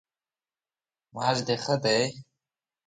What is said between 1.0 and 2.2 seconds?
معاش د ښه دی؟